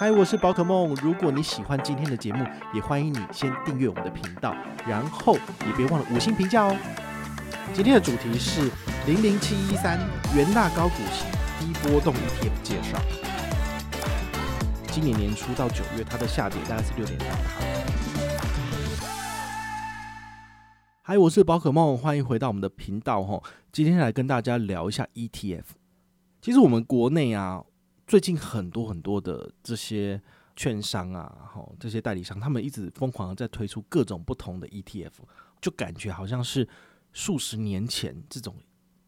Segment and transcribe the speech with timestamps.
[0.00, 0.94] 嗨，我是宝可梦。
[1.02, 4.56] 如果你喜欢今天的节目，也欢迎你先订阅我们的频道，
[4.88, 5.34] 然后
[5.66, 6.74] 也别忘了五星评价哦。
[7.74, 8.70] 今天的主题是
[9.06, 9.98] 零零七一三
[10.34, 11.26] 元大高股息
[11.58, 12.98] 低波动 ETF 介绍。
[14.86, 17.60] 今年年初到九月，它的下跌大概是六点三趴。
[21.02, 23.42] 嗨，我是宝可梦，欢迎回到我们的频道哈。
[23.70, 25.64] 今天来跟大家聊一下 ETF。
[26.40, 27.64] 其实我们国内啊。
[28.10, 30.20] 最近很多很多的这些
[30.56, 35.12] 券商啊，吼，这些代理商，他们一直疯狂的在推出各种不同的 ETF，
[35.60, 36.68] 就感觉好像是
[37.12, 38.56] 数十年前这种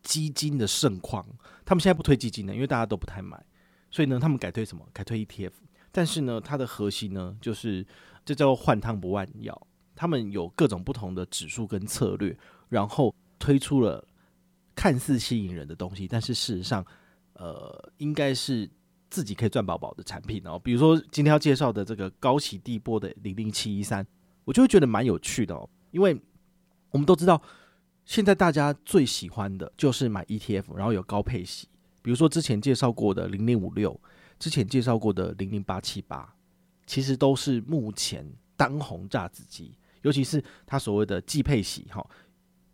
[0.05, 1.27] 基金的盛况。
[1.65, 3.45] 他们现在不推基金了，因为大家都不太买，
[3.91, 4.87] 所以呢，他们改推什么？
[4.93, 5.51] 改推 ETF。
[5.91, 7.85] 但是呢，它的核心呢，就是
[8.25, 9.67] 这叫做换汤不换药。
[9.97, 14.07] 他们有各种不同的指数跟策略，然后推出了
[14.77, 16.87] 看似吸引人的东西，但是事实上，
[17.33, 18.71] 呃，应该是。
[19.13, 24.07] 自己可以赚饱饱的产品哦，比如说今天要介绍的这个高息低波的零零七一三，
[24.43, 26.19] 我就会觉得蛮有趣的哦，因为
[26.91, 27.41] 我们都知道，
[28.07, 31.69] 现在大家最喜欢的就是买 ETF，然后有高配息，
[32.01, 34.01] 比如说之前介绍过的零零五六，
[34.39, 36.35] 之前介绍过的零零八七八，
[36.87, 42.03] 其实都是目前当红炸子鸡，尤其是它所谓的季配息哈，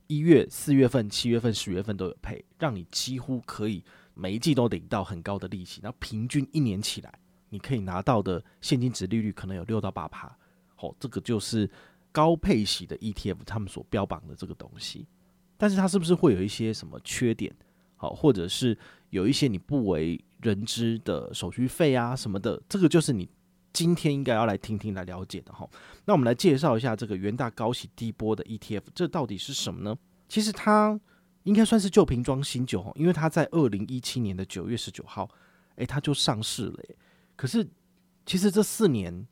[0.07, 3.83] 一月、四月份、七月份、十月份都有配，让你几乎可以。
[4.21, 7.19] 每一季都领到很高的利息，然后平均一年起来，
[7.51, 10.37] 你可以拿到的现金值利率可能有六到八趴。
[10.75, 11.71] 好，这个就是
[12.11, 15.07] 高配息的 ETF，他们所标榜的这个东西。
[15.57, 17.55] 但是它是不是会有一些什么缺点？
[17.97, 18.77] 好，或者是
[19.11, 22.61] 有一些你不为人知的手续费啊什么的？
[22.69, 23.29] 这个就是你
[23.73, 25.69] 今天应该要来听听来了解的哈。
[26.05, 29.97] 那我们来介绍一下这个元大高息低波的 ETF，这到底是什么呢？
[30.29, 30.99] 其实它。
[31.49, 35.27] 应该算是旧瓶装新酒，因为它在二零一七年的九月十九号，
[35.77, 36.85] 诶，它就上市了。
[37.37, 37.67] 可是
[38.27, 39.27] 其实这四年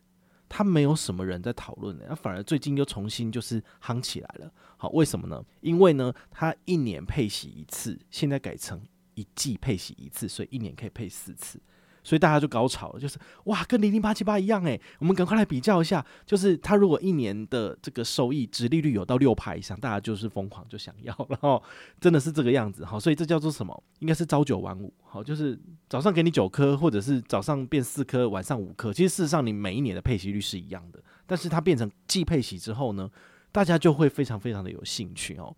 [0.49, 4.51] 它没有什么人在讨论，那反而最近又重新就是夯起来了。
[4.79, 5.45] 好，为什么呢？
[5.61, 8.81] 因为呢，它一年配洗一次，现在改成
[9.15, 11.61] 一季配洗一次，所以一年可以配四次。
[12.07, 21.61] 所以大家就高潮了，就是哇，跟零零八七八一样诶，我们赶快来比较一下，就是它如果一年的这个收益殖利率有到六趴以上，大家就是疯狂就想要，然后
[22.01, 23.83] 真的是这个样子哈，所以这叫做什么？
[23.99, 25.59] 应该是朝九晚五，好，就是
[25.89, 28.93] 早上给你九颗，或者是早上变四颗，晚上五颗。
[28.93, 33.11] 其实事实上你每一年的配息率是一样的，但是它变成季配息之后呢，
[33.51, 35.53] 大家就会非常非常的有兴趣哦。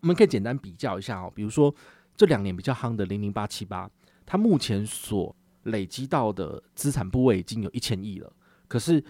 [0.00, 1.74] 我们可以简单比较一下哦，比如说
[2.16, 3.90] 这两年比较夯的零零八七八，
[4.24, 5.34] 它目前所
[5.68, 8.32] 累积到的资产部位已经有一千亿了，
[8.66, 9.02] 可是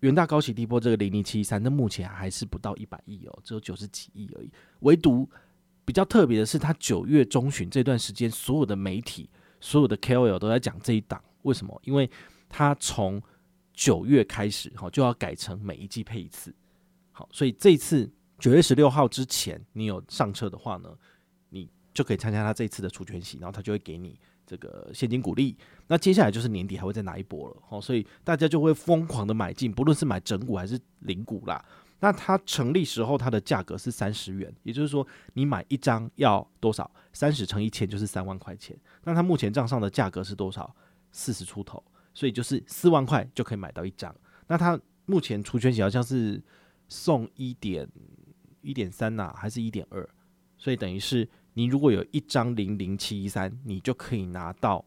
[0.00, 4.50] 元大高息低波这个零零七三，那目前还是不到一百亿哦，只有九十几亿而已。
[4.80, 5.28] 唯独
[5.84, 9.28] 比较特别的是，它九月中旬这段时间，所有的媒体、
[9.60, 11.80] 所有的 KOL 都在讲这一档，为什么？
[11.84, 12.08] 因为
[12.48, 13.20] 它从
[13.72, 16.54] 九月开始，哈，就要改成每一季配一次。
[17.10, 18.08] 好，所以这一次
[18.38, 20.88] 九月十六号之前，你有上车的话呢，
[21.48, 24.16] 你就可以参加它这一次的除权息，然后它就会给你。
[24.48, 25.54] 这个现金股利，
[25.88, 31.62] 那接下来就是年底还会再拿一波了，好，所以大家就会疯狂的买进，不论是买整股还是零股啦。
[32.00, 36.90] 那它成立时候它的价格是三十元，也就是说你买一张要多少？
[37.12, 38.74] 三十乘一千就是三万块钱。
[39.04, 40.74] 那它目前账上的价格是多少？
[41.12, 44.14] 四十出头，所以就是四万块就可以买到一张。
[44.46, 46.42] 那它目前除权息好像是
[46.88, 47.86] 送一点
[48.62, 50.08] 一点三呐，还是一点二？
[50.56, 51.28] 所以等于是。
[51.58, 54.84] 你如果有一张零零七一三，你就可以拿到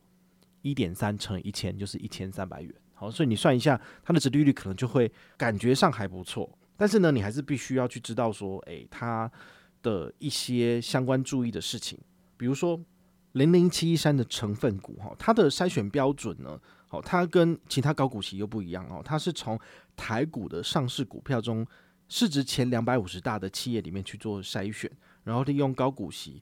[0.62, 2.74] 一点三乘一千，就是一千三百元。
[2.94, 6.50] 好，所以你算一下，它的殖利率可能就会感觉上还不错。
[6.78, 9.30] 但是呢，你还是必须要去知道说，诶，它
[9.84, 12.00] 的一些相关注意的事情，
[12.38, 12.80] 比如说
[13.34, 16.58] 零零七一三的成分股，哈，它的筛选标准呢，
[16.88, 19.60] 好，它跟其他高股息又不一样哦，它是从
[19.98, 21.68] 台股的上市股票中
[22.08, 24.90] 市值前两百五十大的企业里面去做筛选，
[25.26, 26.42] 然后利用高股息。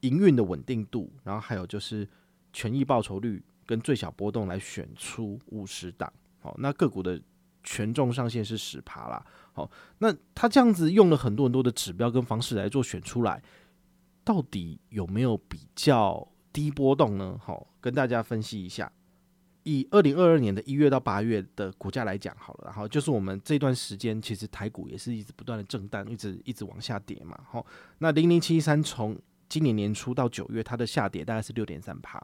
[0.00, 2.08] 营运的稳定度，然后还有就是
[2.52, 7.20] 权益报酬率跟最小波动来选出五十档，好，那个股的
[7.64, 13.42] 权重上限是十趴啦，好，那他这样子用了很多很多的指标跟方式来做选出来，
[14.24, 17.38] 到底有没有比较低波动呢？
[17.42, 18.90] 好，跟大家分析一下，
[19.64, 27.38] 以二零二二年的一月到八月的股价来讲好了，然后就是我们这段时间其实台股也是一直不断的震荡，一直一直往下跌嘛。
[27.50, 27.66] 好，
[27.98, 29.18] 那零零七三从
[29.48, 32.20] 今年年初到九月，它的下跌大概是六点三趴，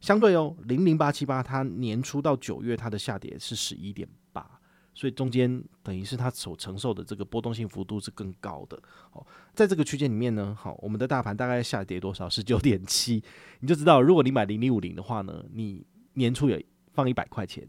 [0.00, 4.58] 相对哦，零零八七八它年初到九月它的下跌是十一点八，
[4.94, 8.80] 所以中间等于是它所承受的这个波动性幅度是更高的。
[9.10, 12.28] 好，在这个区间里面呢，好，我们的大盘大概下跌多少？
[12.28, 13.22] 十九点七，
[13.60, 15.84] 你就知道，如果你买零零五零的话呢，你
[16.14, 16.58] 年初有
[16.92, 17.68] 放一百块钱，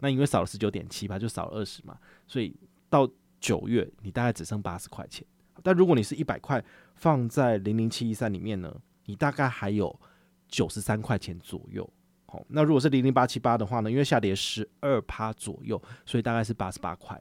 [0.00, 2.54] 那因为少了十九点七吧，就少了二十嘛，所以
[2.90, 3.08] 到
[3.40, 5.26] 九月你大概只剩八十块钱。
[5.64, 6.62] 但如果你是一百块
[6.94, 8.70] 放在零零七一三里面呢，
[9.06, 9.98] 你大概还有
[10.46, 11.88] 九十三块钱左右。
[12.26, 17.18] 好，那如果是零零八七八的话呢，因为下跌十二趴左右，所以大概是八十八块。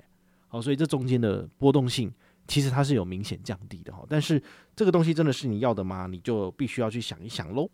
[0.50, 2.14] 好，所以这中间的波动性
[2.46, 4.06] 其实它是有明显降低的哈。
[4.10, 4.44] 但是
[4.76, 6.06] 这个东西真的是你要的吗？
[6.08, 7.70] 你就必须要去想一想喽。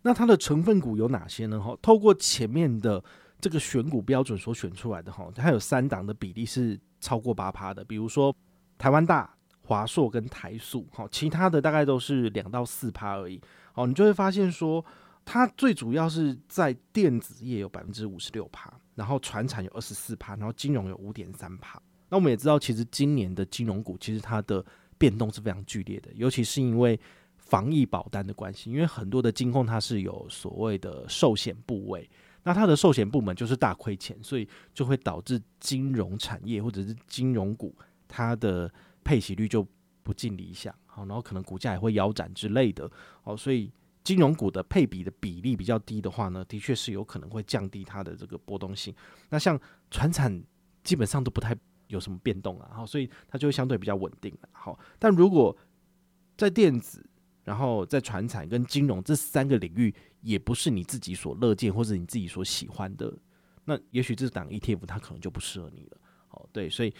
[0.00, 1.60] 那它的成分股有哪些呢？
[1.60, 3.04] 哈，透过前面的
[3.42, 8.34] 这个选股标准所选出来的哈，它有三档的比例是超过八趴的，比如说
[8.78, 9.34] 台湾大。
[9.68, 13.38] 华硕跟台塑，好，其他的大概都是两到四趴而已，
[13.74, 14.82] 好，你就会发现说，
[15.26, 21.78] 它最主要是在电子业有百分之五十六趴，然后船产有二十四趴，然后金融有五点三趴。
[22.08, 24.64] 那我们也知道，其实今年的金融股其实它的
[24.96, 26.98] 变动是非常剧烈的，尤其是因为
[27.36, 32.08] 防疫保单的关系，因为很多的金控它是有所谓的寿险部位，
[32.42, 37.76] 那它的寿险部门就是大亏钱，所以就会导致金融产业或者是金融股
[38.08, 38.72] 它的。
[39.08, 39.66] 配息率就
[40.02, 42.90] 不尽理想，好，然后可能股价也会腰斩之类的，
[43.22, 43.72] 好，所以
[44.04, 48.94] 金融股的配比的比例比较低的话呢，的确是有可能会降低它的这个波动性。
[49.30, 49.58] 那像
[49.90, 50.44] 传产
[50.84, 51.56] 基本上都不太
[51.86, 54.78] 有什么变动啊，好，所以它就会相对比较稳定了，好。
[54.98, 55.56] 但如果
[56.36, 57.02] 在电子，
[57.44, 63.16] 然后在传产跟金融这三个领域，也不是你自己所乐见或者你自己所喜欢的，
[63.64, 65.96] 那也许这档 ETF 它可能就不适合你了，
[66.28, 66.92] 好，对，所以。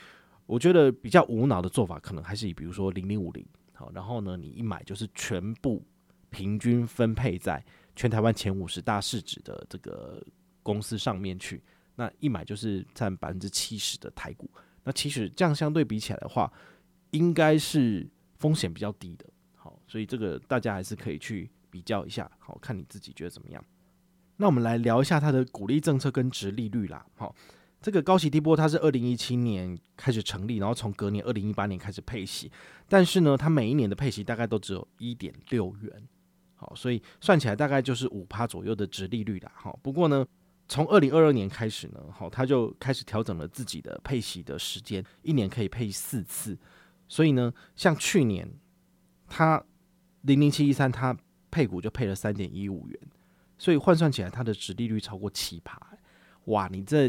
[0.49, 5.85] 我觉得比较无脑的做法，可能还是以比如说零零五零，好，然后呢，你一买就是全部
[6.31, 7.63] 平均分配在
[7.95, 10.25] 全台湾前五十大市值的这个
[10.63, 11.63] 公司上面去，
[11.97, 14.51] 那一买就是占百分之七十的台股，
[14.85, 16.51] 那其实这样相对比起来的话，
[17.11, 18.09] 应该是
[18.39, 23.63] 风险比较低的，好，所以这个大家还是可以去比较一下，好，看你自己觉得怎么样。
[24.39, 27.35] 那我们来聊一下它的鼓励政策跟殖利率啦，好。
[27.81, 32.51] 这个高息低波，它是二零一七年开始成立，然后从隔年二零一八年开始配息，
[32.89, 36.09] 但是呢，它每一年的配息大概都只有一点六元，
[36.57, 39.53] 好，所以算起来大概就是五趴左右的值利率啦。
[39.55, 40.27] 好，不过呢，
[40.67, 46.59] 从二零二二年开始呢，好，它就开始调整了自己的配息的时间，一年可以配四次，
[47.07, 48.51] 所以呢，像去年
[49.29, 49.65] 它
[50.23, 51.17] 零零七一三，它
[51.49, 53.01] 配股就配了三点一五元，
[53.57, 55.81] 所以换算起来，它的值利率超过七趴，
[56.47, 57.09] 哇，你这。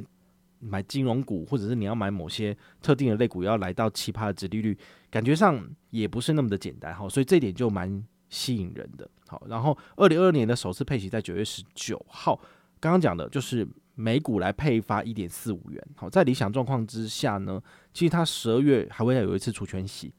[0.59, 4.77] 买金融股，或者是你要买某些特定的类股，要来到七趴的殖利率，
[5.09, 9.09] 感觉上也不是那么的简单哈，所以这点就蛮吸引人的。
[9.27, 12.35] 好，然后二零二二年的首次配息在九月十九号，
[12.79, 13.65] 刚刚讲的就是
[13.95, 15.87] 每股来配发一点四五元。
[15.95, 17.61] 好，在理想状况之下呢，
[17.93, 20.13] 其实它十二月还会要有一次除权息，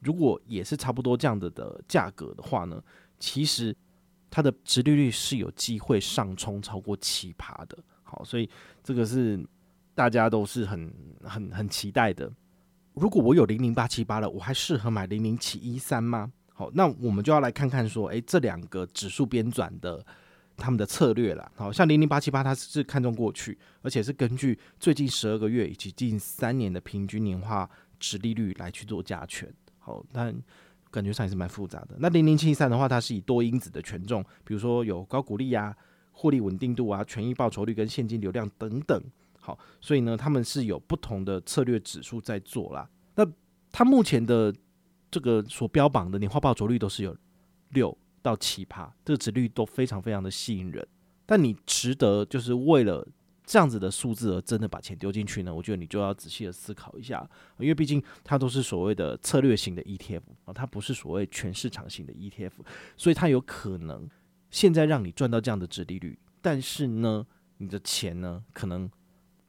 [0.00, 2.82] 如果也是差不多这样子的价格的话呢，
[3.18, 3.76] 其实
[4.30, 7.76] 它的殖利率是有机会上冲超过七趴的。
[8.02, 8.48] 好，所以
[8.82, 9.44] 这个是。
[9.94, 12.30] 大家都是很很很期待的。
[12.94, 16.30] 如果我有零零八七八了，我还适合买零零七一三吗？
[16.54, 20.04] 好，那我们就要来看看说，诶，这两个指数编转的
[20.56, 21.50] 他们的策略啦。
[21.56, 27.68] 好像零零八七八，它是看中过去，而且是根据最近十二个月以及近三年的平均年化
[27.98, 29.50] 值利率来去做加权。
[29.78, 30.34] 好，但
[30.90, 31.96] 感觉上也是蛮复杂的。
[31.98, 35.74] 那零零七一三的话，它是以多因子的权重，比如说有高股利啊、
[36.12, 39.02] 获利稳定度啊、权益报酬率跟现金流量等等。
[39.44, 42.88] 好，所以呢，他们是有不同的策略指数在做啦。
[43.16, 43.26] 那
[43.72, 44.54] 它目前的
[45.10, 47.16] 这个所标榜的年化报酬率都是有
[47.70, 50.86] 六到七趴，这个值率都非常非常的吸引人。
[51.26, 53.04] 但你值得就是为了
[53.44, 55.52] 这样子的数字而真的把钱丢进去呢？
[55.52, 62.52] 我觉得你就要仔细的思考一下，因为毕竟它都是所谓的策略型的 ETF 啊，它不是所谓全市场型的 ETF，
[62.96, 64.08] 所以它有可能
[64.50, 68.88] 现在让你赚到这样的值利率，但是呢，你的钱呢可能。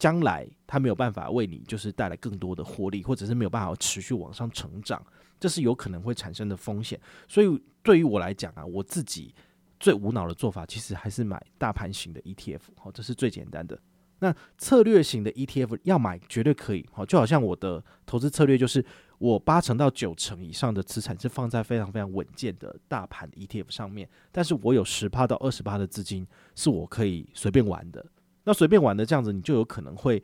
[0.04, 5.02] 将来它没有办法为你就是带来更多的获利，或者是没有办法持续往上成长，
[5.40, 7.00] 这是有可能会产生的风险。
[7.26, 9.34] 所以对于我来讲啊，我自己
[9.80, 13.80] 最无脑的做法，其实还是买大盘型的 ETF，好，这是最简单的。
[14.20, 18.86] 那策略型的 ETF 要买绝对可以，好，就好像我的投资策略就是
[19.20, 28.06] 我八成到九成以上的资产是放在非常非常稳健的大盘 ETF 上面，但是我有十趴到二十趴的资金是我可以随便玩的。
[28.44, 30.22] 那随便玩的这样子，你就有可能会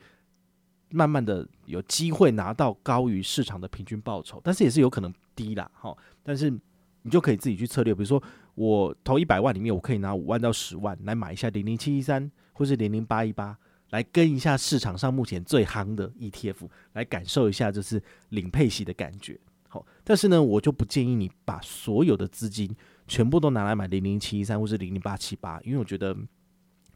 [0.89, 5.95] 慢慢的有机会拿到高于市场的平均报酬，但是也是有可能低啦，哈。
[6.23, 6.49] 但是
[7.01, 8.21] 你就可以自己去策略，比如说
[8.55, 13.57] 我投一百万里面，我可以拿五万到十万来买一下零零七一三或是零零八一八，
[13.91, 19.39] 来跟一下市场上目前最夯的 ETF，来感受一下就是领配息的感觉。
[19.69, 22.75] 好，但是呢，我就不建议你把所有的资金
[23.07, 26.15] 全部都拿来买零零七一三或是零零八七八，因为我觉得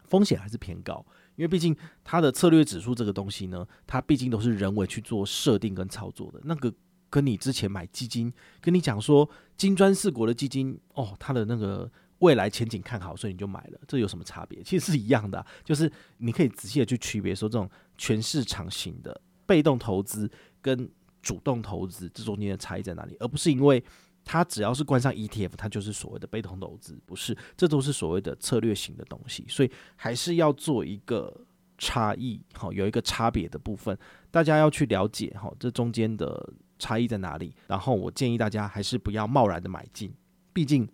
[0.08, 1.04] 风险还是偏高。
[1.36, 6.40] 因为毕竟它的策略指数这个东西呢，它毕竟都是人为去做设定跟操作的。
[6.44, 6.72] 那个
[7.10, 14.62] 跟你之前买基金，跟你讲说金砖四国的基金哦，它的那个未来前景看好，所以你就买了，这有什么差别？
[14.62, 17.68] 其实是一样的，就是你可以仔细的去区别说这种
[17.98, 20.30] 全市场型的被动投资
[20.60, 20.88] 跟。
[21.24, 23.16] 主动投资这中间的差异在哪里？
[23.18, 23.82] 而不是因为
[24.24, 31.32] 它只要是关上 ETF，它就是所谓的被动投资，不是，这都是所谓的策略型的东西，所以还是要做一个
[31.76, 33.96] 差异，好，有一个差别的部分，
[34.30, 37.54] 大家要去了解，好，这中间的差异在哪里？
[37.66, 40.12] 然后我建议大家还是不要贸然的买进，
[40.52, 40.88] 毕竟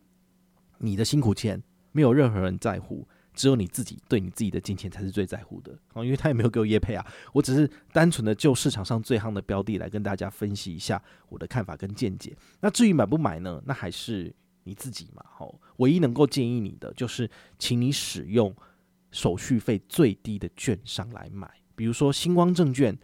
[0.79, 3.07] 你的辛苦钱没有任何人在乎。
[3.41, 12.37] 只有你自己对你自己的金钱才是最在乎的啊，因为他也没有给我业配啊，我只是单纯的就市场上最夯的标的来跟大家分析一下我的看法跟见解。
[12.61, 13.63] 那至于买不买呢？
[13.65, 14.31] 那还是
[14.65, 15.25] 你自己嘛。
[15.27, 18.55] 好，唯一能够建议你的就是，请你使用
[19.11, 22.95] 手续费最低的券商来买，比如说星光证券，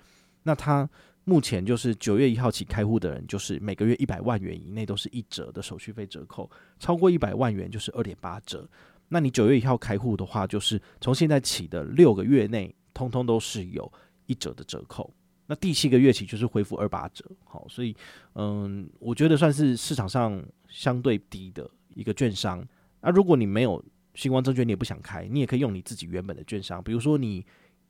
[0.42, 0.86] 那它
[1.24, 8.68] 目前就是九月一号起开户的人，就是每个月一百万元以内都是一折的手续费折扣，超过一百万元就是二点八折。
[9.08, 13.90] 那你九月一号开户的话，就是从现在起的六个月内，通通都是有
[14.26, 15.12] 一折的折扣。
[15.46, 17.24] 那第七个月起就是恢复二八折。
[17.44, 17.94] 好，所以
[18.34, 22.66] 嗯，我觉得算是市场上相对低的一个券商。
[23.00, 23.80] 那如果你没有
[24.14, 27.46] 新光证券，你也不想开，你也可以用你自己原本的券商，比如说你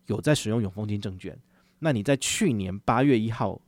[0.06, 1.38] 有在使用永丰金证券，
[1.78, 3.58] 那你在去年八月一号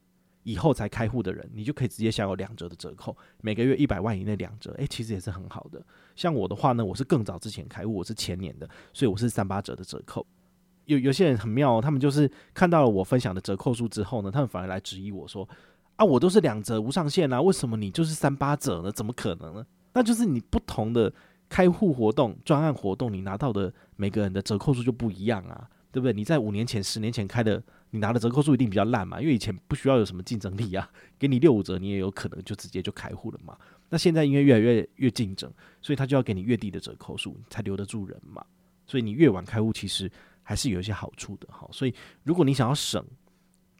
[0.43, 5.85] 以后才开户的人，你就可以直接享有两折的折扣，每个月一百万以内两折，诶，其实也是很好的。
[6.17, 10.27] 像我的话呢，我是更早之前开户，我是前年的，所以我是三八折的折扣。
[10.87, 15.47] 有有些人很妙，他们就是看到了我分享的折扣数之后呢，他们反而来质疑我说
[15.97, 18.91] ：“啊，我都是两折无上限啊，为什么你就是三八折呢？
[18.91, 21.13] 怎么可能呢？”那就是你不同的
[21.49, 26.13] 开户活动、专案活动，你拿到的每个人的折扣数就不一样啊，对不对？
[26.15, 33.57] 你在五年前、十年前开的，你拿的折扣数一定比较烂嘛，因为以前不需要有什么竞争力啊， 给你六五折，你也有可能就直接就开户了嘛。
[33.89, 38.45] 那现在因为越来越越竞争，所以他就要给你越低的折扣数，才留得住人嘛。
[38.87, 40.11] 所以你越晚开户，其实
[40.43, 41.69] 还是有一些好处的哈。
[41.73, 43.03] 所以如果你想要省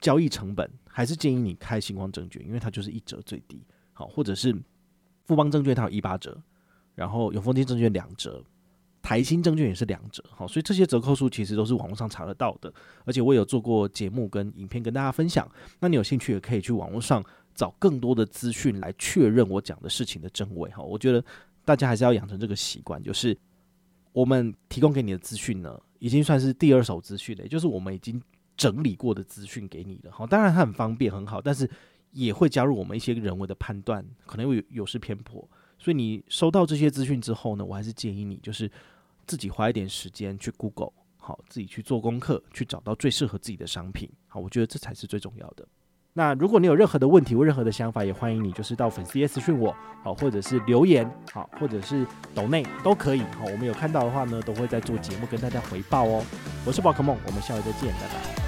[0.01, 3.61] 交易成本，还是建议你开新光证券，因为它就是一折最低。
[3.93, 4.55] 好，或者是
[5.25, 6.41] 富邦证券它有一八折，
[6.95, 8.43] 然后永丰金证券两折，
[9.09, 10.23] 台新证券也是两折。
[10.29, 12.71] 好，所以这些折扣数其实都是网络上查得到的，
[13.05, 15.49] 而且我有做过节目跟影片跟大家分享。
[15.79, 17.23] 那你有兴趣也可以去网络上。
[17.55, 21.21] 找更多的资讯来确认我讲的事情的真伪哈，我觉得
[21.65, 23.37] 大家还是要养成这个习惯，就是
[24.13, 28.21] 我们提供给你的资讯呢，已经算是第二手资讯了，也就是我们已经
[28.55, 30.25] 整理过的资讯给你了哈。
[30.25, 31.69] 当然它很方便很好，但是
[32.11, 35.45] 也会加入我们一些人为的判断，可能会有有失偏颇。
[35.77, 38.71] 所以你收到这些资讯之后呢，我还是建议你就是
[39.29, 44.09] 自己花一点时间去 Google，好，自己去做功课，去找到最适合自己的商品。
[44.27, 45.67] 好，我觉得这才是最重要的。
[46.13, 49.71] 那如果你有任何的问题或任何的想法，也欢迎你就是到粉丝页私讯我，
[50.03, 56.25] 好，或者是留言，好，或者是抖内都可以，好，我们有看到的话呢，都会在做节目跟大家回报哦。
[56.65, 58.38] 我是宝可梦，我们下回再见，拜拜。